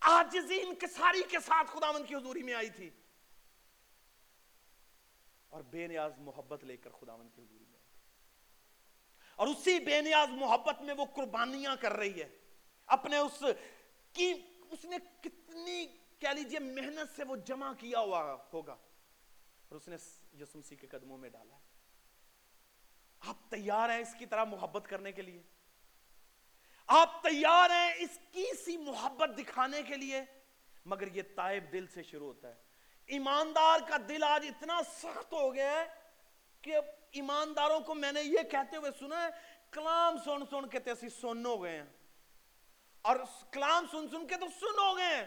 [0.00, 2.90] آجزی انکساری کے ساتھ خدا مند کی حضوری میں آئی تھی۔
[5.48, 8.00] اور بے نیاز محبت لے کر خدا مند کی حضوری میں آئی تھی۔
[9.36, 12.38] اور اسی بے نیاز محبت میں وہ قربانیاں کر رہی ہے۔
[12.86, 13.44] اپنے اس
[14.12, 14.34] کی،
[14.70, 15.86] اس نے کتنی،
[16.18, 19.96] کہہ لیجیے، محنت سے وہ جمع کیا ہوا ہوگا۔ اور اس نے
[20.40, 21.65] یسو مسیح کے قدموں میں ڈالا ہے۔
[23.20, 25.42] آپ تیار ہیں اس کی طرح محبت کرنے کے لیے؟
[26.86, 30.22] آپ تیار ہیں اس کی سی محبت دکھانے کے لیے؟
[30.84, 32.54] مگر یہ تائب دل سے شروع ہوتا ہے۔
[33.06, 35.84] ایماندار کا دل آج اتنا سخت ہو گیا ہے
[36.62, 36.76] کہ
[37.10, 39.28] ایمانداروں کو میں نے یہ کہتے ہوئے سنا ہے،
[39.70, 41.86] کلام سن سن کے تیسی سن ہو گئے ہیں۔
[43.02, 43.16] اور
[43.52, 45.26] کلام سن سن کے تو سن ہو گئے ہیں۔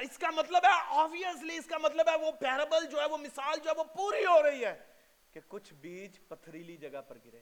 [0.00, 3.58] اس کا مطلب ہے آبویسلی اس کا مطلب ہے وہ پیربل جو ہے، وہ مثال
[3.64, 4.91] جو ہے، وہ پوری ہو رہی ہے۔
[5.32, 7.40] کہ کچھ بیج پتھریلی جگہ پر گرے۔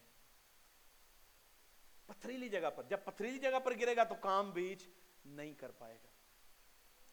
[2.06, 4.86] پتھریلی جگہ پر، جب پتھریلی جگہ پر گرے گا تو کام بیج
[5.24, 6.08] نہیں کر پائے گا۔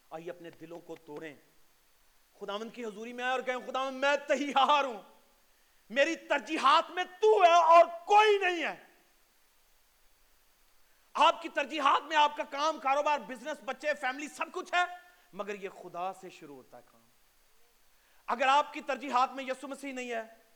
[0.09, 1.35] آئیے اپنے دلوں کو توڑیں۔
[2.39, 5.01] خداوند کی حضوری میں آئے اور کہیں، خداوند، میں تیار ہوں۔
[5.89, 8.83] میری ترجیحات میں تو ہے اور کوئی نہیں ہے۔
[11.13, 14.83] آپ کی ترجیحات میں آپ کا کام، کاروبار بزنس بچے فیملی سب کچھ ہے،
[15.33, 17.01] مگر یہ خدا سے شروع ہوتا ہے کام۔
[18.27, 20.46] اگر آپ کی ترجیحات میں یسو مسیح نہیں ہے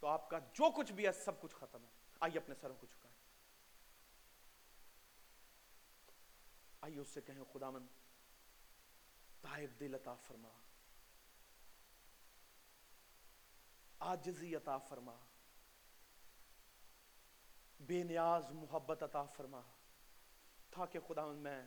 [0.00, 1.88] تو آپ کا جو کچھ بھی ہے سب کچھ ختم ہے۔
[2.20, 3.16] آئیے اپنے سروں کو چکائیں
[6.80, 7.86] آئیے اس سے کہیں خدا من
[9.40, 10.48] تائب دل عطا فرما۔
[13.98, 15.16] آجزی عطا فرما۔
[17.80, 19.60] بے نیاز محبت عطا فرما۔
[20.70, 21.66] تاکہ خدا من میں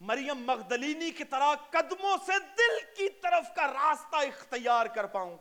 [0.00, 5.36] مریم مغدلینی کی طرح قدموں سے دل کی طرف کا راستہ اختیار کر پاؤں۔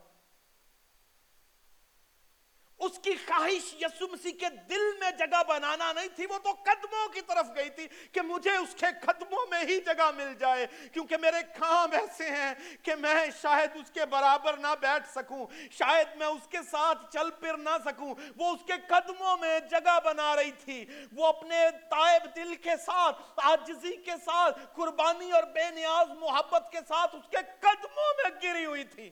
[2.79, 7.07] اس کی خواہش یسو مسیح کے دل میں جگہ بنانا نہیں تھی، وہ تو قدموں
[7.07, 11.17] کی طرف گئی تھی کہ مجھے اس کے قدموں میں ہی جگہ مل جائے، کیونکہ
[11.17, 12.53] میرے کام ایسے ہیں
[12.83, 17.31] کہ میں شاید اس کے برابر نہ بیٹھ سکوں، شاید میں اس کے ساتھ چل
[17.31, 22.35] پھر نہ سکوں۔ وہ اس کے قدموں میں جگہ بنا رہی تھی، وہ اپنے تائب
[22.35, 27.37] دل کے ساتھ آجزی کے ساتھ، قربانی اور بے نیاز محبت کے ساتھ اس کے
[27.59, 29.09] قدموں میں گری ہوئی تھی۔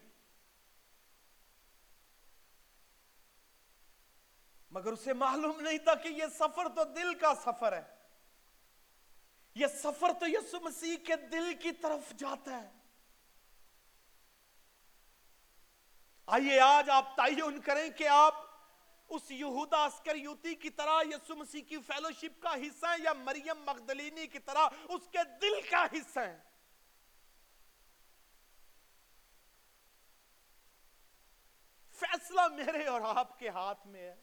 [4.74, 7.84] مگر اسے معلوم نہیں تھا کہ یہ سفر تو دل کا سفر ہے۔
[9.56, 12.70] یہ سفر تو یسو مسیح کے دل کی طرف جاتا ہے۔
[16.26, 18.36] آئیے آج آپ تعین کریں کہ آپ
[19.10, 24.28] اس یہودا اسکریوتی کی طرح یسو مسیح کی فیلوشپ کا حصہ ہیں یا مریم مغدلینی
[24.28, 26.40] کی طرح اس کے دل کا حصہ ہیں۔
[31.92, 34.23] فیصلہ میرے اور آپ کے ہاتھ میں ہے۔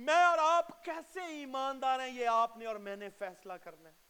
[0.00, 4.09] میں اور آپ کیسے ایماندار ہیں یہ آپ نے اور میں نے فیصلہ کرنا ہے؟